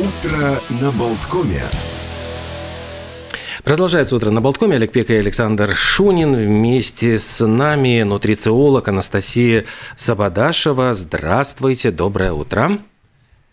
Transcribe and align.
Утро 0.00 0.62
на 0.70 0.90
Болткоме. 0.92 1.62
Продолжается 3.64 4.16
утро 4.16 4.30
на 4.30 4.40
Болткоме. 4.40 4.76
Олег 4.76 4.92
Пека 4.92 5.12
и 5.12 5.18
Александр 5.18 5.74
Шунин. 5.74 6.34
Вместе 6.34 7.18
с 7.18 7.44
нами 7.44 8.00
нутрициолог 8.02 8.88
Анастасия 8.88 9.66
Сабадашева. 9.98 10.94
Здравствуйте, 10.94 11.90
доброе 11.90 12.32
утро. 12.32 12.78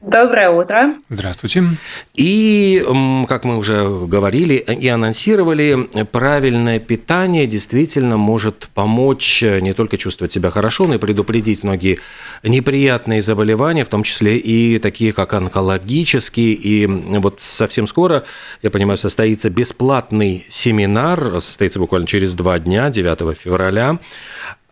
Доброе 0.08 0.50
утро. 0.52 0.94
Здравствуйте. 1.10 1.66
И, 2.14 2.82
как 3.28 3.44
мы 3.44 3.58
уже 3.58 3.84
говорили 4.08 4.54
и 4.54 4.88
анонсировали, 4.88 5.90
правильное 6.14 6.80
питание 6.80 7.46
действительно 7.46 8.16
может 8.16 8.70
помочь 8.74 9.42
не 9.42 9.74
только 9.74 9.98
чувствовать 9.98 10.32
себя 10.32 10.50
хорошо, 10.50 10.88
но 10.88 10.94
и 10.94 10.98
предупредить 10.98 11.62
многие 11.66 12.00
неприятные 12.42 13.22
заболевания, 13.22 13.84
в 13.84 13.90
том 13.90 14.04
числе 14.04 14.38
и 14.38 14.80
такие, 14.80 15.12
как 15.12 15.34
онкологические. 15.34 16.54
И 16.54 16.86
вот 16.86 17.42
совсем 17.42 17.86
скоро, 17.86 18.24
я 18.62 18.72
понимаю, 18.72 18.98
состоится 18.98 19.50
бесплатный 19.50 20.46
семинар, 20.48 21.42
состоится 21.42 21.80
буквально 21.80 22.08
через 22.08 22.34
два 22.34 22.60
дня, 22.60 22.90
9 22.90 23.38
февраля, 23.38 24.00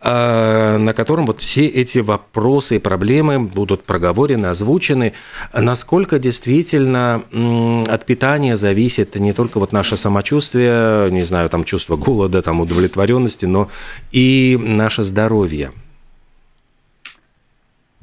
на 0.06 0.92
котором 0.94 1.26
вот 1.26 1.40
все 1.40 1.66
эти 1.66 1.98
вопросы 1.98 2.76
и 2.76 2.78
проблемы 2.78 3.40
будут 3.40 3.82
проговорены, 3.82 4.46
озвучены. 4.46 5.14
Насколько 5.52 6.18
действительно 6.18 7.22
от 7.88 8.06
питания 8.06 8.56
зависит 8.56 9.16
не 9.16 9.32
только 9.32 9.58
вот 9.58 9.72
наше 9.72 9.96
самочувствие, 9.96 11.10
не 11.10 11.22
знаю, 11.22 11.48
там 11.48 11.64
чувство 11.64 11.96
голода, 11.96 12.42
там 12.42 12.60
удовлетворенности, 12.60 13.46
но 13.46 13.68
и 14.12 14.56
наше 14.60 15.02
здоровье? 15.02 15.70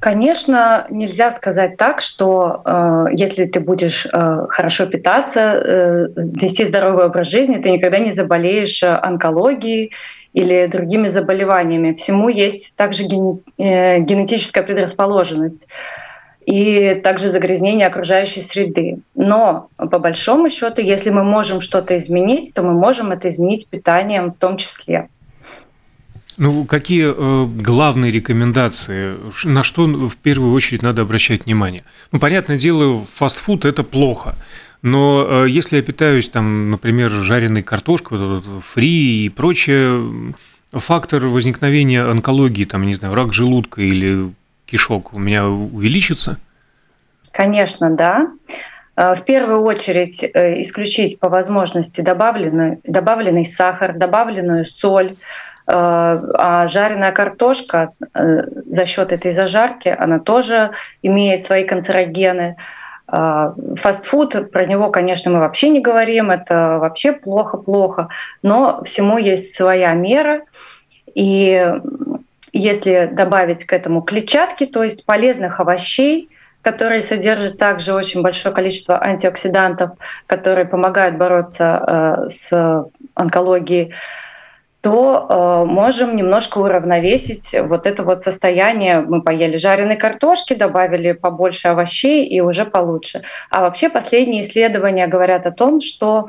Конечно, 0.04 0.86
нельзя 0.90 1.32
сказать 1.32 1.78
так, 1.78 2.02
что 2.02 2.62
э, 2.66 3.06
если 3.14 3.46
ты 3.46 3.62
будешь 3.62 4.06
э, 4.06 4.46
хорошо 4.50 4.86
питаться, 4.86 5.40
э, 5.40 6.08
вести 6.18 6.66
здоровый 6.66 7.06
образ 7.06 7.30
жизни, 7.30 7.56
ты 7.56 7.72
никогда 7.72 8.00
не 8.00 8.12
заболеешь 8.12 8.84
онкологией 8.84 9.94
или 10.34 10.68
другими 10.68 11.08
заболеваниями. 11.08 11.94
Всему 11.94 12.30
есть 12.30 12.76
также 12.76 13.04
э, 13.04 14.00
генетическая 14.00 14.64
предрасположенность 14.64 15.68
и 16.46 16.96
также 16.96 17.30
загрязнение 17.30 17.88
окружающей 17.88 18.42
среды. 18.42 19.00
Но 19.16 19.70
по 19.78 20.00
большому 20.00 20.50
счету, 20.50 20.82
если 20.82 21.10
мы 21.10 21.24
можем 21.24 21.62
что-то 21.62 21.98
изменить, 21.98 22.54
то 22.54 22.64
мы 22.64 22.74
можем 22.74 23.12
это 23.12 23.30
изменить 23.30 23.70
питанием 23.70 24.32
в 24.32 24.38
том 24.38 24.58
числе. 24.58 25.08
Ну, 26.38 26.66
какие 26.66 27.14
э, 27.16 27.46
главные 27.46 28.12
рекомендации, 28.12 29.14
на 29.44 29.64
что 29.64 29.86
в 29.86 30.16
первую 30.18 30.52
очередь 30.54 30.82
надо 30.82 31.04
обращать 31.04 31.46
внимание? 31.46 31.84
Ну, 32.12 32.20
понятное 32.20 32.58
дело, 32.58 33.06
фастфуд– 33.06 33.66
это 33.66 33.84
плохо, 33.84 34.36
но 34.84 35.46
э, 35.46 35.50
если 35.50 35.78
я 35.78 35.82
питаюсь, 35.82 36.30
там, 36.30 36.70
например, 36.70 37.10
жареной 37.10 37.64
картошкой, 37.64 38.18
вот, 38.18 38.44
фри 38.64 39.26
и 39.26 39.30
прочее, 39.30 40.06
фактор 40.74 41.26
возникновения 41.28 42.04
онкологии, 42.04 42.66
там, 42.66 42.86
не 42.86 42.94
знаю, 42.94 43.16
рак 43.16 43.34
желудка 43.34 43.82
или 43.82 44.30
кишок 44.66 45.14
у 45.14 45.20
меня 45.20 45.48
увеличится? 45.48 46.38
Конечно, 47.32 47.92
да. 47.92 48.28
Э, 48.98 49.16
в 49.16 49.24
первую 49.24 49.62
очередь 49.62 50.22
э, 50.22 50.62
исключить 50.62 51.18
по 51.18 51.30
возможности 51.30 52.02
добавленный, 52.02 52.80
добавленный 52.84 53.46
сахар, 53.46 53.98
добавленную 53.98 54.66
соль, 54.66 55.16
а 55.66 56.68
жареная 56.68 57.14
картошка 57.14 57.94
за 58.14 58.86
счет 58.86 59.14
этой 59.14 59.32
зажарки, 59.32 59.88
она 59.88 60.20
тоже 60.20 60.72
имеет 61.02 61.42
свои 61.44 61.64
канцерогены. 61.64 62.58
А, 63.16 63.54
фастфуд, 63.76 64.50
про 64.52 64.66
него, 64.66 64.90
конечно, 64.90 65.32
мы 65.32 65.40
вообще 65.40 65.70
не 65.70 65.82
говорим, 65.82 66.32
это 66.32 66.80
вообще 66.80 67.12
плохо-плохо, 67.12 68.08
но 68.42 68.84
всему 68.86 69.20
есть 69.20 69.54
своя 69.54 69.94
мера. 69.94 70.42
И 71.14 71.64
если 72.54 73.08
добавить 73.14 73.66
к 73.66 73.74
этому 73.74 74.02
клетчатки, 74.02 74.66
то 74.66 74.82
есть 74.82 75.06
полезных 75.06 75.60
овощей, 75.60 76.28
которые 76.64 77.04
содержат 77.04 77.60
также 77.60 77.94
очень 77.94 78.24
большое 78.24 78.56
количество 78.56 79.00
антиоксидантов, 79.00 79.92
которые 80.26 80.66
помогают 80.66 81.16
бороться 81.16 82.26
э, 82.26 82.30
с 82.30 82.52
онкологией, 83.14 83.94
то 84.84 85.28
э, 85.30 85.66
можем 85.66 86.18
немножко 86.18 86.58
уравновесить 86.58 87.56
вот 87.58 87.86
это 87.88 88.04
вот 88.04 88.20
состояние. 88.20 89.00
Мы 89.00 89.22
поели 89.22 89.56
жареной 89.56 89.96
картошки, 89.96 90.56
добавили 90.56 91.14
побольше 91.14 91.70
овощей 91.70 92.28
и 92.28 92.42
уже 92.42 92.66
получше. 92.66 93.24
А 93.50 93.62
вообще 93.62 93.88
последние 93.90 94.42
исследования 94.42 95.08
говорят 95.08 95.46
о 95.46 95.52
том, 95.52 95.80
что 95.80 96.28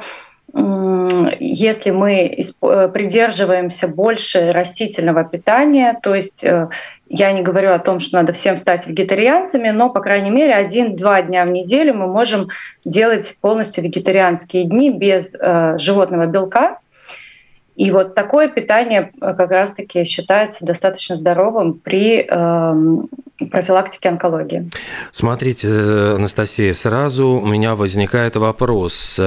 если 1.40 1.90
мы 1.90 2.26
э, 2.26 2.88
придерживаемся 2.88 3.88
больше 3.88 4.52
растительного 4.52 5.24
питания, 5.24 5.98
то 6.00 6.14
есть 6.14 6.44
э, 6.44 6.68
я 7.08 7.32
не 7.32 7.42
говорю 7.42 7.72
о 7.72 7.80
том, 7.80 7.98
что 7.98 8.18
надо 8.18 8.34
всем 8.34 8.56
стать 8.56 8.86
вегетарианцами, 8.86 9.70
но, 9.70 9.90
по 9.90 10.00
крайней 10.00 10.30
мере, 10.30 10.54
один-два 10.54 11.22
дня 11.22 11.44
в 11.44 11.48
неделю 11.48 11.94
мы 11.94 12.06
можем 12.06 12.50
делать 12.84 13.36
полностью 13.40 13.82
вегетарианские 13.82 14.62
дни 14.62 14.92
без 14.92 15.34
э, 15.34 15.76
животного 15.78 16.26
белка, 16.26 16.78
и 17.76 17.90
вот 17.90 18.14
такое 18.14 18.48
питание 18.48 19.12
э, 19.20 19.34
как 19.34 19.50
раз-таки 19.50 20.04
считается 20.04 20.64
достаточно 20.64 21.16
здоровым 21.16 21.74
при 21.74 22.20
э, 22.20 23.46
профилактике 23.50 24.10
онкологии. 24.10 24.70
Смотрите, 25.10 25.68
э, 25.68 26.14
Анастасия, 26.14 26.72
сразу 26.72 27.28
у 27.28 27.46
меня 27.46 27.74
возникает 27.74 28.36
вопрос. 28.36 29.18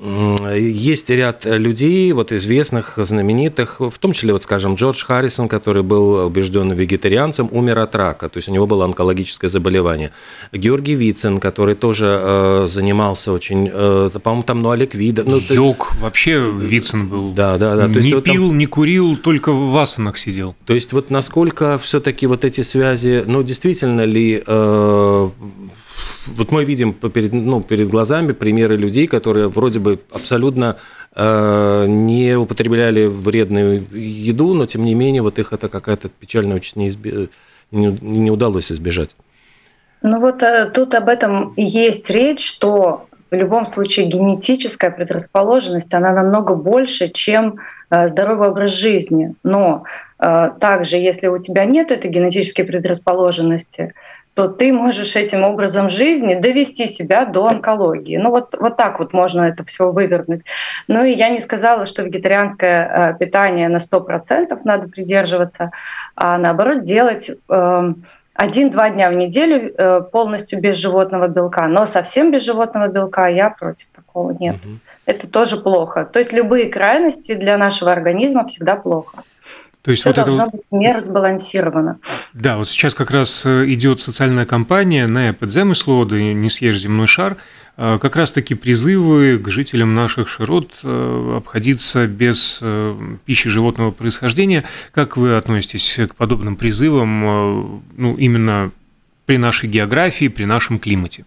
Э, 0.00 0.56
есть 0.58 1.10
ряд 1.10 1.44
людей, 1.44 2.12
вот 2.12 2.32
известных, 2.32 2.94
знаменитых, 2.96 3.80
в 3.80 3.98
том 3.98 4.12
числе, 4.12 4.32
вот, 4.32 4.42
скажем, 4.42 4.74
Джордж 4.74 5.04
Харрисон, 5.04 5.48
который 5.48 5.82
был 5.82 6.26
убежденным 6.26 6.76
вегетарианцем, 6.76 7.48
умер 7.50 7.78
от 7.80 7.94
рака, 7.94 8.28
то 8.28 8.38
есть 8.38 8.48
у 8.48 8.52
него 8.52 8.66
было 8.66 8.84
онкологическое 8.84 9.48
заболевание. 9.48 10.12
Георгий 10.52 10.94
Вицин, 10.94 11.38
который 11.38 11.74
тоже 11.74 12.20
э, 12.20 12.66
занимался 12.68 13.32
очень, 13.32 13.68
э, 13.72 14.10
по-моему, 14.22 14.42
там, 14.44 14.60
ну, 14.60 14.70
Олег 14.70 14.94
Вида. 14.94 15.24
Ну, 15.24 15.38
Йог, 15.48 15.88
есть... 15.90 16.02
вообще 16.02 16.50
Вицин 16.50 17.08
был. 17.08 17.32
Да, 17.32 17.58
да, 17.58 17.76
да. 17.76 17.88
То 17.88 17.96
есть, 17.96 18.08
не 18.08 18.14
вот 18.14 18.24
пил, 18.24 18.48
там... 18.48 18.58
не 18.58 18.66
курил, 18.66 19.16
только 19.16 19.52
в 19.52 19.76
асанах 19.76 20.16
сидел. 20.16 20.54
То 20.64 20.74
есть 20.74 20.92
вот 20.92 21.10
насколько 21.10 21.78
все-таки 21.78 22.26
вот 22.26 22.44
эти 22.44 22.60
связи, 22.60 23.24
ну, 23.26 23.42
действительно 23.42 24.04
ли 24.04 24.42
э, 24.46 25.30
вот 26.36 26.50
мы 26.50 26.64
видим 26.64 26.92
перед, 26.92 27.32
ну, 27.32 27.62
перед 27.62 27.88
глазами 27.88 28.32
примеры 28.32 28.76
людей, 28.76 29.06
которые 29.06 29.48
вроде 29.48 29.78
бы 29.78 30.00
абсолютно 30.12 30.76
э, 31.14 31.84
не 31.88 32.36
употребляли 32.36 33.06
вредную 33.06 33.86
еду, 33.92 34.54
но 34.54 34.66
тем 34.66 34.84
не 34.84 34.94
менее 34.94 35.22
вот 35.22 35.38
их 35.38 35.52
это 35.52 35.68
какая-то 35.68 36.08
печальная 36.08 36.56
очень 36.56 36.82
не, 37.70 37.98
не 38.00 38.30
удалось 38.30 38.72
избежать. 38.72 39.16
Ну 40.02 40.20
вот 40.20 40.42
э, 40.42 40.70
тут 40.72 40.94
об 40.94 41.08
этом 41.08 41.52
и 41.54 41.64
есть 41.64 42.08
речь, 42.10 42.46
что 42.46 43.08
в 43.30 43.34
любом 43.34 43.66
случае 43.66 44.06
генетическая 44.06 44.90
предрасположенность, 44.90 45.92
она 45.92 46.12
намного 46.12 46.54
больше, 46.54 47.08
чем 47.08 47.56
э, 47.90 48.08
здоровый 48.08 48.48
образ 48.48 48.72
жизни. 48.72 49.34
Но 49.42 49.84
э, 50.18 50.50
также, 50.60 50.96
если 50.96 51.26
у 51.26 51.38
тебя 51.38 51.64
нет 51.64 51.90
этой 51.90 52.10
генетической 52.10 52.62
предрасположенности, 52.62 53.92
то 54.38 54.46
ты 54.46 54.72
можешь 54.72 55.16
этим 55.16 55.42
образом 55.42 55.90
жизни 55.90 56.36
довести 56.36 56.86
себя 56.86 57.24
до 57.24 57.48
онкологии. 57.48 58.18
Ну 58.18 58.30
вот, 58.30 58.54
вот 58.56 58.76
так 58.76 59.00
вот 59.00 59.12
можно 59.12 59.42
это 59.42 59.64
все 59.64 59.90
вывернуть. 59.90 60.42
Ну 60.86 61.02
и 61.02 61.10
я 61.10 61.30
не 61.30 61.40
сказала, 61.40 61.86
что 61.86 62.04
вегетарианское 62.04 62.86
э, 62.88 63.18
питание 63.18 63.68
на 63.68 63.78
100% 63.78 64.56
надо 64.62 64.86
придерживаться, 64.86 65.72
а 66.14 66.38
наоборот 66.38 66.84
делать 66.84 67.32
эм, 67.48 68.04
один-два 68.32 68.90
дня 68.90 69.10
в 69.10 69.14
неделю 69.14 69.74
э, 69.76 70.02
полностью 70.02 70.60
без 70.60 70.76
животного 70.76 71.26
белка. 71.26 71.66
Но 71.66 71.84
совсем 71.84 72.30
без 72.30 72.44
животного 72.44 72.86
белка 72.86 73.26
я 73.26 73.50
против 73.50 73.88
такого 73.88 74.30
нет. 74.38 74.64
Угу. 74.64 74.74
Это 75.06 75.28
тоже 75.28 75.56
плохо. 75.56 76.04
То 76.04 76.20
есть 76.20 76.32
любые 76.32 76.68
крайности 76.68 77.34
для 77.34 77.58
нашего 77.58 77.90
организма 77.90 78.46
всегда 78.46 78.76
плохо. 78.76 79.24
То 79.82 79.92
есть 79.92 80.02
Все 80.02 80.10
вот 80.10 80.18
это 80.18 80.50
быть 80.50 80.62
меру 80.70 81.00
сбалансировано. 81.00 81.98
Да, 82.34 82.58
вот 82.58 82.68
сейчас 82.68 82.94
как 82.94 83.10
раз 83.10 83.46
э, 83.46 83.64
идет 83.68 84.00
социальная 84.00 84.44
кампания 84.44 85.06
«Не 85.06 85.32
подземысло, 85.32 86.04
да 86.04 86.16
не 86.16 86.50
съешь 86.50 86.80
земной 86.80 87.06
шар», 87.06 87.36
э, 87.76 87.98
как 88.00 88.16
раз-таки 88.16 88.54
призывы 88.54 89.38
к 89.38 89.48
жителям 89.50 89.94
наших 89.94 90.28
широт 90.28 90.72
э, 90.82 91.34
обходиться 91.36 92.06
без 92.06 92.62
пищи 93.24 93.48
животного 93.48 93.92
происхождения. 93.92 94.64
Как 94.92 95.16
вы 95.16 95.36
относитесь 95.36 95.98
к 96.08 96.14
подобным 96.16 96.56
призывам 96.56 97.82
ну, 97.96 98.16
именно 98.16 98.72
при 99.26 99.38
нашей 99.38 99.68
географии, 99.68 100.28
при 100.28 100.44
нашем 100.44 100.78
климате? 100.78 101.24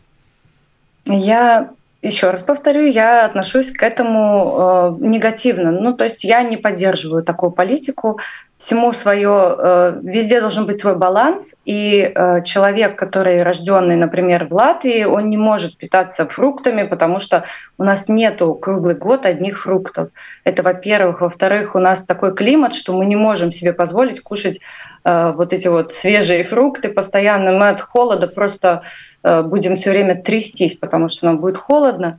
Я 1.06 1.72
еще 2.02 2.32
раз 2.32 2.42
повторю, 2.42 2.86
я 2.86 3.26
отношусь 3.26 3.72
к 3.72 3.84
этому 3.84 4.98
э, 5.02 5.06
негативно. 5.06 5.72
Ну, 5.72 5.94
то 5.94 6.04
есть 6.04 6.24
я 6.24 6.42
не 6.44 6.58
поддерживаю 6.58 7.24
такую 7.24 7.52
политику 7.52 8.20
всему 8.62 8.94
свое, 8.94 9.56
э, 9.58 10.00
везде 10.04 10.40
должен 10.40 10.68
быть 10.68 10.80
свой 10.80 10.96
баланс, 10.96 11.56
и 11.66 12.12
э, 12.14 12.44
человек, 12.44 12.96
который 12.96 13.42
рожденный, 13.42 13.96
например, 13.96 14.46
в 14.46 14.54
Латвии, 14.54 15.04
он 15.04 15.30
не 15.30 15.38
может 15.38 15.78
питаться 15.78 16.28
фруктами, 16.28 16.84
потому 16.84 17.20
что 17.20 17.44
у 17.80 17.84
нас 17.84 18.08
нету 18.08 18.54
круглый 18.54 18.96
год 18.96 19.26
одних 19.26 19.62
фруктов. 19.62 20.10
Это, 20.44 20.62
во-первых. 20.62 21.22
Во-вторых, 21.22 21.76
у 21.76 21.80
нас 21.80 22.06
такой 22.06 22.36
климат, 22.36 22.76
что 22.76 22.94
мы 22.94 23.06
не 23.06 23.16
можем 23.16 23.52
себе 23.52 23.74
позволить 23.74 24.22
кушать 24.22 24.60
вот 25.04 25.54
эти 25.54 25.68
вот 25.68 25.94
свежие 25.94 26.44
фрукты 26.44 26.90
постоянно. 26.90 27.54
Мы 27.54 27.70
от 27.70 27.82
холода 27.82 28.28
просто 28.28 28.84
будем 29.24 29.76
все 29.76 29.92
время 29.92 30.22
трястись, 30.22 30.78
потому 30.78 31.10
что 31.10 31.26
нам 31.26 31.40
будет 31.40 31.58
холодно. 31.58 32.18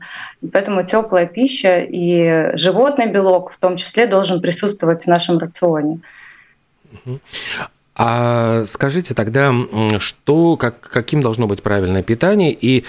Поэтому 0.51 0.83
теплая 0.83 1.25
пища 1.25 1.79
и 1.79 2.55
животный 2.57 3.07
белок 3.07 3.51
в 3.53 3.57
том 3.57 3.77
числе 3.77 4.07
должен 4.07 4.41
присутствовать 4.41 5.03
в 5.03 5.07
нашем 5.07 5.37
рационе. 5.37 5.99
А 7.95 8.65
скажите 8.65 9.13
тогда, 9.13 9.53
что, 9.99 10.57
как, 10.57 10.79
каким 10.79 11.21
должно 11.21 11.45
быть 11.45 11.61
правильное 11.61 12.01
питание 12.01 12.51
и 12.51 12.85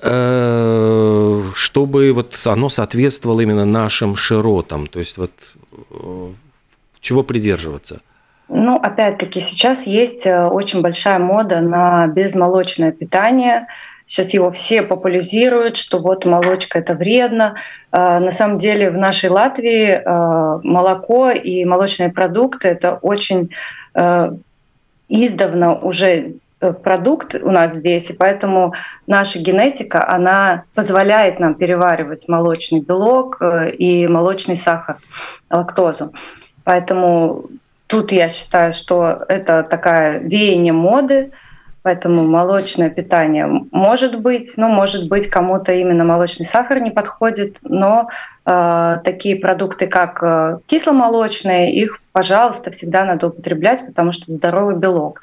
э, 0.00 1.42
чтобы 1.54 2.12
вот 2.12 2.38
оно 2.46 2.68
соответствовало 2.70 3.42
именно 3.42 3.66
нашим 3.66 4.16
широтам, 4.16 4.86
то 4.86 5.00
есть 5.00 5.18
вот 5.18 5.32
э, 5.90 6.30
чего 7.00 7.22
придерживаться? 7.22 8.00
Ну, 8.54 8.76
опять-таки, 8.76 9.40
сейчас 9.40 9.86
есть 9.86 10.26
э, 10.26 10.46
очень 10.46 10.82
большая 10.82 11.18
мода 11.18 11.62
на 11.62 12.06
безмолочное 12.06 12.92
питание. 12.92 13.66
Сейчас 14.06 14.34
его 14.34 14.50
все 14.52 14.82
популяризируют, 14.82 15.78
что 15.78 15.98
вот 15.98 16.26
молочка 16.26 16.78
это 16.78 16.92
вредно. 16.92 17.54
А, 17.90 18.20
на 18.20 18.30
самом 18.30 18.58
деле 18.58 18.90
в 18.90 18.98
нашей 18.98 19.30
Латвии 19.30 20.02
а, 20.04 20.60
молоко 20.62 21.30
и 21.30 21.64
молочные 21.64 22.10
продукты 22.10 22.68
это 22.68 22.98
очень 23.00 23.50
издавна 25.08 25.74
уже 25.74 26.38
э, 26.60 26.72
продукт 26.72 27.34
у 27.34 27.50
нас 27.50 27.74
здесь, 27.74 28.10
и 28.10 28.14
поэтому 28.14 28.74
наша 29.06 29.38
генетика, 29.38 30.06
она 30.08 30.64
позволяет 30.74 31.40
нам 31.40 31.54
переваривать 31.54 32.28
молочный 32.28 32.80
белок 32.80 33.38
э, 33.40 33.70
и 33.70 34.06
молочный 34.06 34.56
сахар, 34.56 34.98
лактозу. 35.50 36.12
Поэтому 36.64 37.46
тут 37.92 38.10
я 38.10 38.30
считаю, 38.30 38.72
что 38.72 39.22
это 39.28 39.62
такая 39.62 40.18
веяние 40.18 40.72
моды, 40.72 41.30
Поэтому 41.82 42.24
молочное 42.24 42.90
питание 42.90 43.46
может 43.72 44.20
быть, 44.20 44.52
но 44.56 44.68
может 44.68 45.08
быть 45.08 45.26
кому-то 45.26 45.72
именно 45.72 46.04
молочный 46.04 46.46
сахар 46.46 46.78
не 46.78 46.92
подходит, 46.92 47.58
но 47.62 48.08
э, 48.46 48.98
такие 49.02 49.34
продукты, 49.34 49.88
как 49.88 50.22
э, 50.22 50.58
кисломолочные, 50.66 51.74
их, 51.74 51.98
пожалуйста, 52.12 52.70
всегда 52.70 53.04
надо 53.04 53.26
употреблять, 53.26 53.84
потому 53.84 54.12
что 54.12 54.30
здоровый 54.30 54.76
белок. 54.76 55.22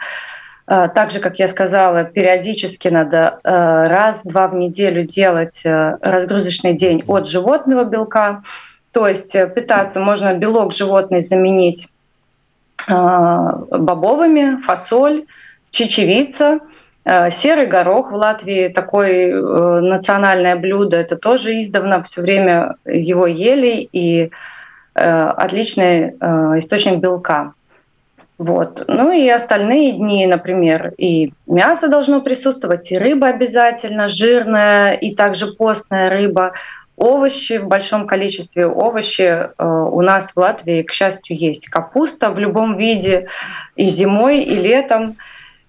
Э, 0.67 0.89
также, 0.93 1.19
как 1.21 1.39
я 1.39 1.47
сказала, 1.47 2.03
периодически 2.03 2.89
надо 2.89 3.39
э, 3.41 3.87
раз-два 3.87 4.49
в 4.49 4.55
неделю 4.55 5.07
делать 5.07 5.61
э, 5.63 5.97
разгрузочный 6.01 6.73
день 6.73 7.05
от 7.07 7.25
животного 7.25 7.85
белка. 7.85 8.43
То 8.91 9.07
есть 9.07 9.33
э, 9.33 9.47
питаться 9.47 10.01
можно 10.01 10.33
белок 10.33 10.73
животный 10.73 11.21
заменить 11.21 11.87
бобовыми, 12.87 14.61
фасоль, 14.61 15.25
чечевица, 15.71 16.59
э, 17.05 17.31
серый 17.31 17.67
горох 17.67 18.11
в 18.11 18.15
Латвии 18.15 18.69
такое 18.69 19.31
э, 19.31 19.79
национальное 19.81 20.55
блюдо. 20.55 20.97
Это 20.97 21.15
тоже 21.15 21.59
издавна 21.59 22.03
все 22.03 22.21
время 22.21 22.75
его 22.85 23.27
ели 23.27 23.87
и 23.91 24.31
э, 24.95 25.01
отличный 25.01 26.09
источник 26.59 26.99
белка. 26.99 27.53
Вот. 28.37 28.85
Ну 28.87 29.11
и 29.11 29.27
остальные 29.27 29.93
дни, 29.93 30.25
например, 30.25 30.93
и 30.97 31.33
мясо 31.45 31.89
должно 31.89 32.21
присутствовать, 32.21 32.89
и 32.89 32.97
рыба 32.97 33.27
обязательно, 33.27 34.07
жирная, 34.07 34.93
и 34.93 35.13
также 35.13 35.47
постная 35.47 36.09
рыба, 36.09 36.53
овощи 36.99 37.57
в 37.57 37.67
большом 37.67 38.05
количестве. 38.05 38.67
Овощи 38.67 39.21
э, 39.21 39.49
у 39.57 40.01
нас 40.01 40.33
в 40.33 40.37
Латвии, 40.37 40.83
к 40.83 40.91
счастью, 40.91 41.37
есть. 41.37 41.67
Капуста 41.69 42.29
в 42.29 42.37
любом 42.37 42.77
виде 42.77 43.29
и 43.75 43.89
зимой, 43.89 44.43
и 44.43 44.55
летом. 44.55 45.17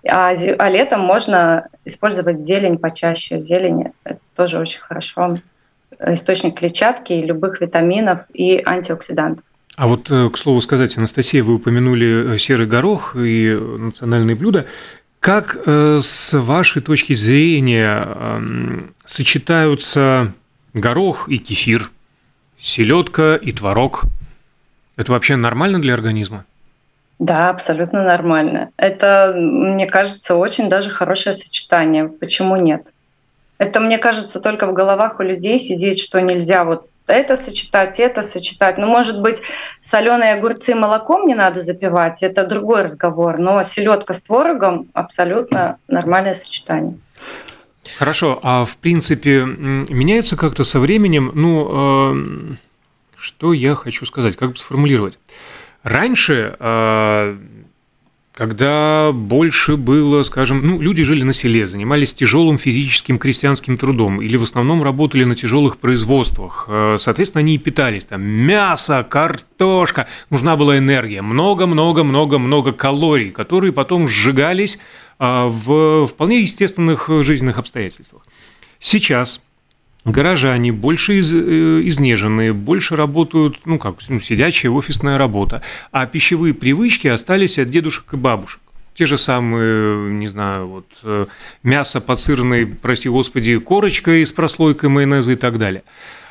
А, 0.08 0.30
а 0.30 0.68
летом 0.68 1.00
можно 1.00 1.68
использовать 1.84 2.40
зелень 2.40 2.78
почаще. 2.78 3.40
Зелень– 3.40 3.92
это 4.04 4.18
тоже 4.34 4.58
очень 4.58 4.80
хорошо. 4.80 5.36
Источник 6.04 6.58
клетчатки, 6.58 7.12
любых 7.12 7.60
витаминов 7.60 8.20
и 8.32 8.62
антиоксидантов. 8.64 9.44
А 9.76 9.86
вот, 9.86 10.10
э, 10.10 10.28
к 10.30 10.36
слову 10.36 10.60
сказать, 10.60 10.96
Анастасия, 10.98 11.42
вы 11.42 11.54
упомянули 11.54 12.34
э, 12.34 12.38
серый 12.38 12.66
горох 12.66 13.16
и 13.16 13.54
национальные 13.54 14.36
блюда. 14.36 14.66
Как 15.20 15.58
э, 15.64 16.00
с 16.02 16.36
вашей 16.36 16.82
точки 16.82 17.12
зрения 17.12 18.06
эм, 18.06 18.94
сочетаются 19.04 20.32
горох 20.74 21.28
и 21.28 21.38
кефир, 21.38 21.90
селедка 22.58 23.36
и 23.36 23.52
творог? 23.52 24.02
Это 24.96 25.12
вообще 25.12 25.36
нормально 25.36 25.80
для 25.80 25.94
организма? 25.94 26.44
Да, 27.18 27.50
абсолютно 27.50 28.02
нормально. 28.02 28.70
Это, 28.76 29.34
мне 29.36 29.86
кажется, 29.86 30.36
очень 30.36 30.70
даже 30.70 30.90
хорошее 30.90 31.34
сочетание. 31.34 32.08
Почему 32.08 32.56
нет? 32.56 32.86
Это, 33.58 33.78
мне 33.80 33.98
кажется, 33.98 34.40
только 34.40 34.66
в 34.66 34.72
головах 34.72 35.20
у 35.20 35.22
людей 35.22 35.58
сидит, 35.58 35.98
что 35.98 36.18
нельзя 36.20 36.64
вот 36.64 36.88
это 37.06 37.36
сочетать, 37.36 38.00
это 38.00 38.22
сочетать. 38.22 38.78
Ну, 38.78 38.86
может 38.86 39.20
быть, 39.20 39.42
соленые 39.82 40.34
огурцы 40.34 40.74
молоком 40.74 41.26
не 41.26 41.34
надо 41.34 41.60
запивать, 41.60 42.22
это 42.22 42.46
другой 42.46 42.84
разговор. 42.84 43.38
Но 43.38 43.62
селедка 43.64 44.14
с 44.14 44.22
творогом 44.22 44.88
абсолютно 44.94 45.78
нормальное 45.88 46.34
сочетание. 46.34 46.98
Хорошо, 47.98 48.38
а 48.42 48.64
в 48.64 48.76
принципе 48.76 49.44
меняется 49.44 50.36
как-то 50.36 50.64
со 50.64 50.80
временем, 50.80 51.30
ну, 51.34 51.68
э, 51.70 52.54
что 53.16 53.52
я 53.52 53.74
хочу 53.74 54.06
сказать, 54.06 54.36
как 54.36 54.52
бы 54.52 54.56
сформулировать? 54.56 55.18
Раньше, 55.82 56.56
а, 56.58 57.38
когда 58.40 59.10
больше 59.12 59.76
было, 59.76 60.22
скажем, 60.22 60.66
ну, 60.66 60.80
люди 60.80 61.02
жили 61.02 61.24
на 61.24 61.34
селе, 61.34 61.66
занимались 61.66 62.14
тяжелым 62.14 62.56
физическим 62.56 63.18
крестьянским 63.18 63.76
трудом 63.76 64.22
или 64.22 64.38
в 64.38 64.44
основном 64.44 64.82
работали 64.82 65.24
на 65.24 65.34
тяжелых 65.34 65.76
производствах. 65.76 66.64
А, 66.66 66.96
соответственно, 66.96 67.40
они 67.40 67.56
и 67.56 67.58
питались. 67.58 68.06
Там 68.06 68.22
мясо, 68.22 69.06
картошка. 69.06 70.08
Нужна 70.30 70.56
была 70.56 70.78
энергия. 70.78 71.20
Много-много-много-много 71.20 72.72
калорий, 72.72 73.30
которые 73.30 73.74
потом 73.74 74.08
сжигались 74.08 74.78
а, 75.18 75.48
в 75.48 76.06
вполне 76.06 76.40
естественных 76.40 77.10
жизненных 77.22 77.58
обстоятельствах. 77.58 78.22
Сейчас 78.78 79.42
горожане 80.04 80.72
больше 80.72 81.18
из, 81.18 81.32
э, 81.32 81.36
изнеженные, 81.84 82.52
больше 82.52 82.96
работают, 82.96 83.60
ну 83.66 83.78
как, 83.78 83.96
ну, 84.08 84.20
сидячая 84.20 84.72
офисная 84.72 85.18
работа, 85.18 85.62
а 85.92 86.06
пищевые 86.06 86.54
привычки 86.54 87.08
остались 87.08 87.58
от 87.58 87.68
дедушек 87.68 88.12
и 88.12 88.16
бабушек. 88.16 88.60
Те 88.94 89.06
же 89.06 89.18
самые, 89.18 90.10
не 90.10 90.26
знаю, 90.26 90.66
вот 90.66 90.86
э, 91.04 91.26
мясо 91.62 92.00
под 92.00 92.18
сырной, 92.18 92.66
прости 92.66 93.08
господи, 93.08 93.58
корочкой 93.58 94.24
с 94.26 94.32
прослойкой 94.32 94.88
майонеза 94.88 95.32
и 95.32 95.36
так 95.36 95.58
далее. 95.58 95.82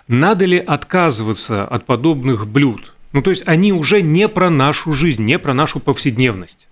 Надо 0.08 0.46
ли 0.46 0.58
отказываться 0.58 1.65
от 1.65 1.86
подобных 1.86 2.48
блюд? 2.48 2.93
Ну, 3.12 3.22
то 3.22 3.29
есть 3.29 3.43
они 3.48 3.74
уже 3.74 4.01
не 4.01 4.27
про 4.27 4.50
нашу 4.50 4.93
жизнь, 4.93 5.24
не 5.24 5.39
про 5.39 5.53
нашу 5.53 5.79
повседневность. 5.79 6.67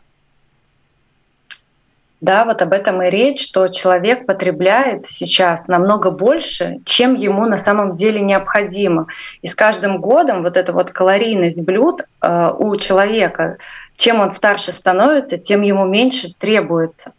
Да, 2.20 2.46
вот 2.46 2.64
об 2.64 2.74
этом 2.74 3.04
и 3.04 3.10
речь, 3.12 3.46
что 3.48 3.68
человек 3.68 4.26
потребляет 4.26 5.06
сейчас 5.08 5.68
намного 5.68 6.10
больше, 6.10 6.80
чем 6.84 7.14
ему 7.14 7.46
на 7.46 7.60
самом 7.60 7.92
деле 7.92 8.22
необходимо. 8.22 9.06
И 9.44 9.48
с 9.48 9.54
каждым 9.54 10.00
годом 10.02 10.42
вот 10.42 10.58
эта 10.58 10.74
вот 10.74 10.90
калорийность 10.90 11.62
блюд 11.62 12.02
э, 12.22 12.52
у 12.58 12.76
человека, 12.78 13.58
чем 13.98 14.20
он 14.20 14.32
старше 14.32 14.72
становится, 14.72 15.38
тем 15.38 15.62
ему 15.62 15.86
меньше 15.86 16.34
требуется. 16.40 17.14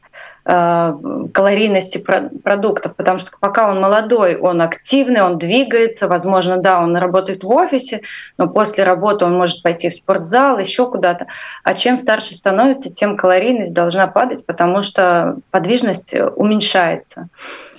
Э, 0.50 0.94
калорийности 1.34 1.98
продуктов, 1.98 2.96
потому 2.96 3.18
что 3.18 3.32
пока 3.38 3.70
он 3.70 3.82
молодой, 3.82 4.38
он 4.38 4.62
активный, 4.62 5.20
он 5.20 5.36
двигается, 5.36 6.08
возможно, 6.08 6.56
да, 6.56 6.80
он 6.80 6.96
работает 6.96 7.44
в 7.44 7.52
офисе, 7.52 8.00
но 8.38 8.48
после 8.48 8.84
работы 8.84 9.26
он 9.26 9.36
может 9.36 9.62
пойти 9.62 9.90
в 9.90 9.96
спортзал, 9.96 10.58
еще 10.58 10.90
куда-то. 10.90 11.26
А 11.64 11.74
чем 11.74 11.98
старше 11.98 12.32
становится, 12.34 12.88
тем 12.88 13.18
калорийность 13.18 13.74
должна 13.74 14.06
падать, 14.06 14.46
потому 14.46 14.82
что 14.82 15.36
подвижность 15.50 16.14
уменьшается. 16.36 17.28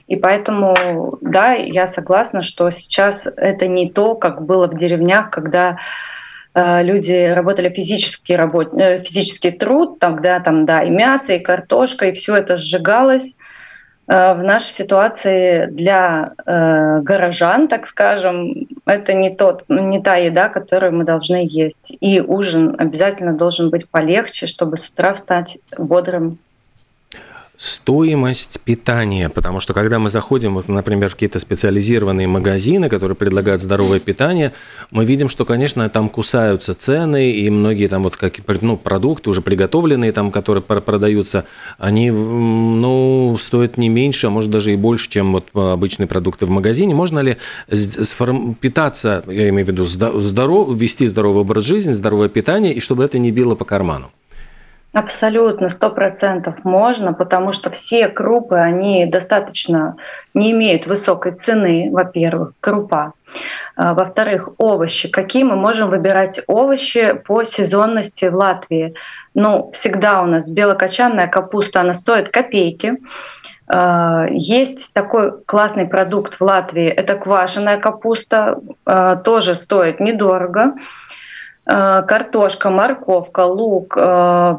И 0.05 0.15
поэтому, 0.15 1.17
да, 1.21 1.53
я 1.53 1.87
согласна, 1.87 2.43
что 2.43 2.69
сейчас 2.69 3.25
это 3.35 3.65
не 3.65 3.89
то, 3.89 4.13
как 4.13 4.45
было 4.45 4.67
в 4.67 4.75
деревнях, 4.75 5.31
когда 5.31 5.71
Э, 5.71 5.77
люди 6.55 7.27
работали 7.31 7.69
физический, 7.69 8.35
работ... 8.35 8.73
Э, 8.73 8.97
физический 8.99 9.51
труд, 9.51 9.99
тогда 9.99 10.39
там, 10.39 10.65
да, 10.65 10.83
и 10.83 10.89
мясо, 10.89 11.33
и 11.33 11.39
картошка, 11.39 12.07
и 12.07 12.13
все 12.13 12.35
это 12.35 12.57
сжигалось. 12.57 13.35
Э, 14.09 14.33
в 14.33 14.41
нашей 14.41 14.73
ситуации 14.73 15.67
для 15.67 16.33
э, 16.45 16.99
горожан, 17.01 17.67
так 17.67 17.85
скажем, 17.85 18.67
это 18.87 19.13
не, 19.13 19.29
тот, 19.35 19.65
не 19.69 20.01
та 20.01 20.15
еда, 20.15 20.49
которую 20.49 20.93
мы 20.95 21.03
должны 21.03 21.47
есть. 21.47 21.91
И 21.99 22.19
ужин 22.19 22.75
обязательно 22.79 23.33
должен 23.33 23.69
быть 23.69 23.87
полегче, 23.87 24.47
чтобы 24.47 24.77
с 24.77 24.89
утра 24.89 25.13
встать 25.13 25.59
бодрым 25.77 26.39
стоимость 27.59 28.61
питания, 28.61 29.27
потому 29.27 29.59
что 29.59 29.73
когда 29.73 29.99
мы 29.99 30.09
заходим, 30.09 30.53
вот, 30.53 30.69
например, 30.69 31.09
в 31.09 31.13
какие-то 31.13 31.39
специализированные 31.39 32.25
магазины, 32.25 32.87
которые 32.87 33.17
предлагают 33.17 33.61
здоровое 33.61 33.99
питание, 33.99 34.53
мы 34.91 35.03
видим, 35.03 35.27
что, 35.27 35.43
конечно, 35.43 35.87
там 35.89 36.07
кусаются 36.07 36.73
цены, 36.73 37.31
и 37.31 37.49
многие 37.49 37.87
там 37.87 38.03
вот 38.03 38.15
как 38.15 38.35
ну, 38.61 38.77
продукты 38.77 39.29
уже 39.29 39.41
приготовленные, 39.41 40.13
там, 40.13 40.31
которые 40.31 40.63
продаются, 40.63 41.43
они 41.77 42.11
ну, 42.11 43.35
стоят 43.37 43.77
не 43.77 43.89
меньше, 43.89 44.27
а 44.27 44.29
может 44.29 44.49
даже 44.49 44.71
и 44.71 44.77
больше, 44.77 45.09
чем 45.09 45.33
вот 45.33 45.47
обычные 45.53 46.07
продукты 46.07 46.45
в 46.45 46.49
магазине. 46.49 46.95
Можно 46.95 47.19
ли 47.19 47.35
питаться, 48.61 49.21
я 49.27 49.49
имею 49.49 49.65
в 49.65 49.69
виду, 49.69 49.85
здоров, 49.85 50.73
вести 50.79 51.07
здоровый 51.07 51.41
образ 51.41 51.65
жизни, 51.65 51.91
здоровое 51.91 52.29
питание, 52.29 52.73
и 52.73 52.79
чтобы 52.79 53.03
это 53.03 53.19
не 53.19 53.31
било 53.31 53.55
по 53.55 53.65
карману? 53.65 54.11
Абсолютно, 54.91 55.69
сто 55.69 55.91
процентов 55.91 56.63
можно, 56.63 57.13
потому 57.13 57.53
что 57.53 57.69
все 57.69 58.07
крупы, 58.07 58.55
они 58.55 59.05
достаточно 59.05 59.97
не 60.33 60.51
имеют 60.51 60.87
высокой 60.87 61.33
цены, 61.33 61.89
во-первых, 61.91 62.53
крупа. 62.59 63.13
А, 63.75 63.93
во-вторых, 63.93 64.49
овощи. 64.57 65.07
Какие 65.07 65.43
мы 65.43 65.55
можем 65.55 65.91
выбирать 65.91 66.41
овощи 66.47 67.13
по 67.27 67.43
сезонности 67.43 68.25
в 68.25 68.35
Латвии? 68.35 68.95
Ну, 69.35 69.69
всегда 69.73 70.23
у 70.23 70.25
нас 70.25 70.49
белокочанная 70.49 71.27
капуста, 71.27 71.81
она 71.81 71.93
стоит 71.93 72.29
копейки. 72.29 72.97
А, 73.67 74.25
есть 74.31 74.95
такой 74.95 75.39
классный 75.45 75.85
продукт 75.85 76.39
в 76.39 76.41
Латвии, 76.41 76.87
это 76.87 77.15
квашеная 77.15 77.77
капуста, 77.77 78.59
а, 78.85 79.17
тоже 79.17 79.55
стоит 79.55 79.99
недорого. 79.99 80.73
Э, 81.65 82.01
картошка, 82.07 82.71
морковка, 82.71 83.41
лук, 83.41 83.95
э, 83.95 84.55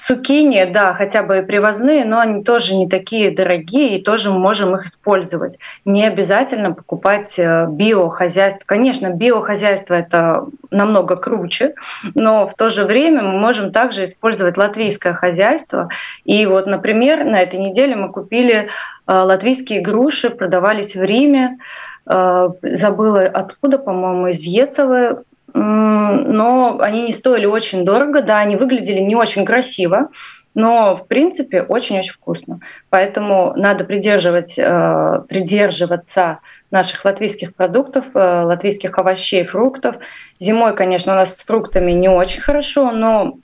цукини, 0.00 0.64
да, 0.72 0.94
хотя 0.94 1.22
бы 1.22 1.38
и 1.38 1.42
привозные, 1.42 2.04
но 2.04 2.18
они 2.18 2.42
тоже 2.42 2.74
не 2.74 2.88
такие 2.88 3.30
дорогие, 3.30 3.98
и 3.98 4.02
тоже 4.02 4.30
мы 4.30 4.40
можем 4.40 4.74
их 4.74 4.86
использовать. 4.86 5.58
Не 5.84 6.04
обязательно 6.04 6.72
покупать 6.72 7.38
э, 7.38 7.66
биохозяйство. 7.68 8.66
Конечно, 8.66 9.10
биохозяйство 9.10 9.94
это 9.94 10.46
намного 10.72 11.14
круче, 11.14 11.74
но 12.14 12.48
в 12.48 12.54
то 12.54 12.70
же 12.70 12.86
время 12.86 13.22
мы 13.22 13.38
можем 13.38 13.70
также 13.70 14.04
использовать 14.04 14.56
латвийское 14.56 15.12
хозяйство. 15.12 15.88
И 16.24 16.44
вот, 16.46 16.66
например, 16.66 17.24
на 17.24 17.40
этой 17.40 17.60
неделе 17.60 17.94
мы 17.94 18.10
купили 18.10 18.68
латвийские 19.06 19.80
груши, 19.80 20.30
продавались 20.30 20.96
в 20.96 21.02
Риме, 21.02 21.58
забыла 22.06 23.22
откуда, 23.22 23.78
по-моему, 23.78 24.28
из 24.28 24.42
Ецева, 24.44 25.24
но 25.54 26.78
они 26.80 27.02
не 27.02 27.12
стоили 27.12 27.46
очень 27.46 27.84
дорого, 27.84 28.22
да, 28.22 28.38
они 28.38 28.56
выглядели 28.56 29.00
не 29.00 29.14
очень 29.14 29.44
красиво, 29.44 30.08
но 30.54 30.96
в 30.96 31.06
принципе 31.06 31.62
очень-очень 31.62 32.12
вкусно. 32.12 32.60
Поэтому 32.90 33.54
надо 33.56 33.84
придерживать, 33.84 34.58
э, 34.58 35.22
придерживаться 35.28 36.40
наших 36.70 37.04
латвийских 37.04 37.54
продуктов, 37.54 38.04
э, 38.14 38.42
латвийских 38.42 38.98
овощей, 38.98 39.44
фруктов. 39.44 39.96
Зимой, 40.40 40.74
конечно, 40.74 41.12
у 41.12 41.16
нас 41.16 41.36
с 41.36 41.44
фруктами 41.44 41.92
не 41.92 42.08
очень 42.08 42.40
хорошо, 42.40 42.90
но 42.90 43.38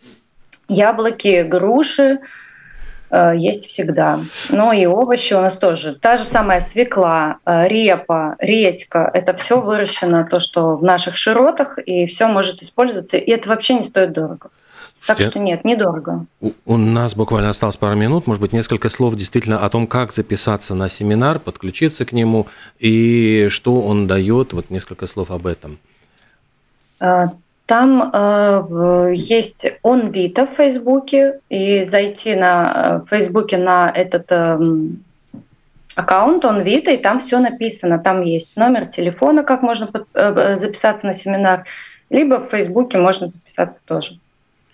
яблоки, 0.68 1.42
груши, 1.42 2.18
есть 3.10 3.66
всегда. 3.66 4.20
Но 4.50 4.72
и 4.72 4.86
овощи 4.86 5.34
у 5.34 5.40
нас 5.40 5.58
тоже. 5.58 5.94
Та 5.94 6.18
же 6.18 6.24
самая 6.24 6.60
свекла, 6.60 7.38
э, 7.44 7.68
репа, 7.68 8.36
редька. 8.38 9.10
Это 9.12 9.34
все 9.34 9.60
выращено, 9.60 10.24
то, 10.24 10.40
что 10.40 10.76
в 10.76 10.82
наших 10.82 11.16
широтах, 11.16 11.78
и 11.78 12.06
все 12.06 12.26
может 12.26 12.62
использоваться. 12.62 13.16
И 13.16 13.30
это 13.30 13.48
вообще 13.48 13.74
не 13.74 13.84
стоит 13.84 14.12
дорого. 14.12 14.50
Так 15.06 15.20
что 15.20 15.38
нет, 15.38 15.64
недорого. 15.64 16.26
У, 16.40 16.52
у 16.66 16.76
нас 16.76 17.14
буквально 17.14 17.50
осталось 17.50 17.76
пару 17.76 17.96
минут, 17.96 18.26
может 18.26 18.40
быть, 18.40 18.52
несколько 18.52 18.88
слов 18.88 19.14
действительно 19.14 19.64
о 19.64 19.68
том, 19.68 19.86
как 19.86 20.12
записаться 20.12 20.74
на 20.74 20.88
семинар, 20.88 21.38
подключиться 21.38 22.04
к 22.04 22.12
нему 22.12 22.48
и 22.78 23.46
что 23.48 23.80
он 23.80 24.06
дает. 24.06 24.52
Вот 24.52 24.70
несколько 24.70 25.06
слов 25.06 25.30
об 25.30 25.46
этом. 25.46 25.78
Э, 27.68 27.74
там 27.74 28.10
э, 28.12 29.12
есть 29.14 29.66
он 29.82 30.10
Вита 30.10 30.46
в 30.46 30.56
Фейсбуке, 30.56 31.40
и 31.50 31.84
зайти 31.84 32.34
на 32.34 33.02
э, 33.04 33.08
Фейсбуке 33.10 33.58
на 33.58 33.90
этот 33.90 34.26
э, 34.30 34.58
аккаунт 35.94 36.44
он 36.44 36.62
Вита, 36.62 36.92
и 36.92 36.96
там 36.96 37.20
все 37.20 37.38
написано. 37.38 37.98
Там 37.98 38.22
есть 38.22 38.56
номер 38.56 38.86
телефона, 38.86 39.42
как 39.42 39.62
можно 39.62 39.86
под, 39.86 40.06
э, 40.14 40.56
записаться 40.58 41.06
на 41.06 41.12
семинар, 41.12 41.64
либо 42.10 42.36
в 42.40 42.48
Фейсбуке 42.48 42.98
можно 42.98 43.28
записаться 43.28 43.80
тоже. 43.84 44.18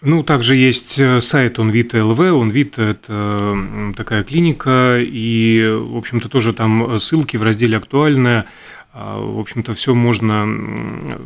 Ну, 0.01 0.23
также 0.23 0.55
есть 0.55 0.99
э, 0.99 1.21
сайт 1.21 1.59
OnVita 1.59 2.01
ЛВ. 2.01 2.21
OnVita– 2.21 2.91
это 2.91 3.97
такая 3.97 4.23
клиника, 4.23 4.99
и, 5.01 5.67
в 5.69 5.97
общем-то, 5.97 6.29
тоже 6.29 6.53
там 6.53 6.99
ссылки 7.01 7.37
в 7.37 7.43
разделе 7.43 7.77
«Актуальное» 7.77 8.43
А, 8.43 8.47
в 8.95 9.41
общем-то, 9.41 9.75
все 9.75 9.93
можно 9.93 10.47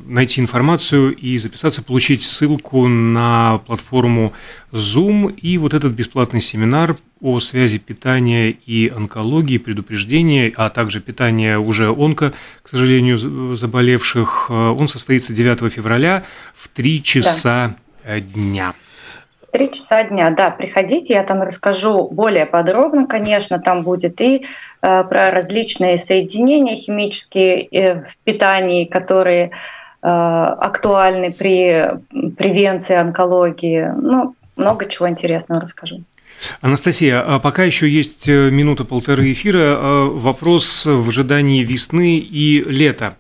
найти 0.06 0.40
информацию 0.40 1.14
и 1.14 1.36
записаться, 1.36 1.82
получить 1.82 2.22
ссылку 2.22 2.88
на 2.88 3.58
платформу 3.66 4.32
Zoom 4.72 5.34
и 5.34 5.58
вот 5.58 5.74
этот 5.74 5.92
бесплатный 5.92 6.40
семинар 6.40 6.96
о 7.20 7.40
связи 7.40 7.78
питания 7.78 8.50
и 8.50 8.88
онкологии, 8.88 9.58
предупреждения, 9.58 10.50
а 10.56 10.70
также 10.70 11.00
питания 11.00 11.58
уже 11.58 11.90
онко, 11.90 12.32
к 12.62 12.68
сожалению, 12.70 13.54
заболевших. 13.54 14.46
А, 14.48 14.72
он 14.72 14.88
состоится 14.88 15.34
9 15.34 15.70
февраля 15.70 16.24
в 16.54 16.68
3 16.68 17.02
часа 17.02 17.76
да. 18.02 18.20
дня. 18.20 18.74
Три 19.50 19.72
часа 19.72 20.04
дня, 20.04 20.30
да, 20.30 20.50
приходите, 20.50 21.14
я 21.14 21.22
там 21.22 21.40
расскажу 21.40 22.08
более 22.10 22.44
подробно, 22.44 23.06
конечно, 23.06 23.58
там 23.58 23.82
будет 23.82 24.20
и 24.20 24.44
э, 24.82 25.04
про 25.04 25.30
различные 25.30 25.96
соединения 25.96 26.74
химические 26.74 27.64
э, 27.64 28.02
в 28.02 28.16
питании, 28.24 28.84
которые 28.84 29.44
э, 29.46 29.50
актуальны 30.02 31.32
при 31.32 31.98
превенции 32.36 32.96
онкологии. 32.96 33.90
Ну, 33.96 34.34
много 34.56 34.84
чего 34.86 35.08
интересного 35.08 35.62
расскажу. 35.62 36.02
Анастасия, 36.60 37.20
а 37.20 37.38
пока 37.38 37.64
еще 37.64 37.88
есть 37.88 38.28
э, 38.28 38.50
минута-полторы 38.50 39.32
эфира, 39.32 39.58
э, 39.58 40.04
вопрос 40.12 40.86
в 40.86 41.08
ожидании 41.08 41.64
весны 41.64 42.18
и 42.18 42.62
лета. 42.68 43.16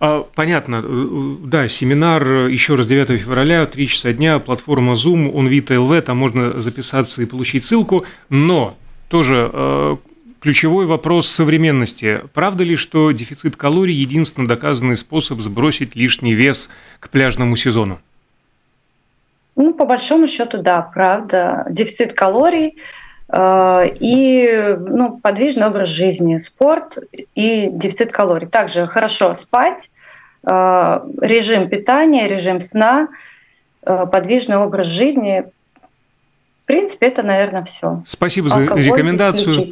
А, 0.00 0.24
понятно, 0.34 0.82
э, 0.82 1.36
да, 1.44 1.68
семинар 1.68 2.48
еще 2.48 2.74
раз 2.74 2.86
9 2.86 3.20
февраля, 3.20 3.66
3 3.66 3.86
часа 3.86 4.12
дня, 4.12 4.38
платформа 4.38 4.94
Zoom, 4.94 5.32
OnVita 5.32 5.76
LV, 5.76 6.00
там 6.00 6.16
можно 6.16 6.58
записаться 6.60 7.22
и 7.22 7.26
получить 7.26 7.64
ссылку, 7.64 8.04
но 8.30 8.76
тоже 9.08 9.98
ключевой 10.40 10.86
вопрос 10.86 11.28
современности. 11.28 12.22
Правда 12.32 12.64
ли, 12.64 12.76
что 12.76 13.12
дефицит 13.12 13.56
калорий– 13.56 13.94
единственно 13.94 14.48
доказанный 14.48 14.96
способ 14.96 15.40
сбросить 15.40 15.94
лишний 15.94 16.32
вес 16.32 16.70
к 16.98 17.10
пляжному 17.10 17.56
сезону? 17.56 18.00
Ну, 19.56 19.74
по 19.74 19.84
большому 19.84 20.26
счету, 20.26 20.58
да, 20.58 20.80
правда. 20.80 21.66
Дефицит 21.68 22.14
калорий 22.14 22.68
э, 22.68 22.99
и 23.32 24.76
ну, 24.88 25.20
подвижный 25.22 25.66
образ 25.68 25.88
жизни, 25.88 26.38
спорт 26.38 26.98
и 27.34 27.68
дефицит 27.70 28.10
калорий. 28.10 28.48
Также 28.48 28.88
хорошо 28.88 29.36
спать, 29.36 29.90
э, 30.42 31.00
режим 31.20 31.68
питания, 31.68 32.26
режим 32.26 32.60
сна, 32.60 33.08
э, 33.82 34.06
подвижный 34.10 34.56
образ 34.56 34.88
жизни. 34.88 35.44
В 36.64 36.66
принципе, 36.66 37.06
это, 37.06 37.22
наверное, 37.22 37.64
все. 37.64 38.02
Спасибо 38.04 38.48
Алкоголь, 38.52 38.82
за 38.82 38.88
рекомендацию. 38.88 39.66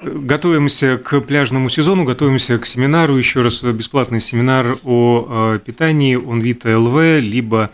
Готовимся 0.00 0.98
к 0.98 1.20
пляжному 1.20 1.68
сезону, 1.68 2.04
готовимся 2.04 2.58
к 2.58 2.66
семинару. 2.66 3.16
Еще 3.16 3.42
раз 3.42 3.62
бесплатный 3.62 4.20
семинар 4.20 4.76
о 4.84 5.58
питании, 5.58 6.16
он 6.16 6.40
Вита 6.40 6.76
ЛВ, 6.76 7.20
либо 7.20 7.70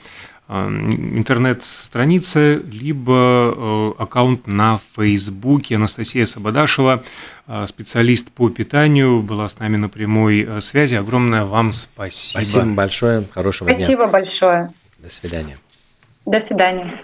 интернет-страница, 0.48 2.56
либо 2.56 3.54
э, 3.54 3.92
аккаунт 4.02 4.46
на 4.46 4.78
Фейсбуке. 4.96 5.76
Анастасия 5.76 6.24
Сабадашева, 6.24 7.04
э, 7.46 7.66
специалист 7.68 8.30
по 8.30 8.48
питанию, 8.48 9.22
была 9.22 9.48
с 9.48 9.58
нами 9.58 9.76
на 9.76 9.90
прямой 9.90 10.46
э, 10.48 10.60
связи. 10.62 10.94
Огромное 10.94 11.44
вам 11.44 11.72
спасибо. 11.72 12.42
Спасибо 12.42 12.74
большое. 12.74 13.24
Хорошего 13.30 13.68
спасибо 13.68 13.86
дня. 13.86 13.96
Спасибо 13.96 14.12
большое. 14.12 14.70
До 14.98 15.10
свидания. 15.10 15.58
До 16.24 16.40
свидания. 16.40 16.98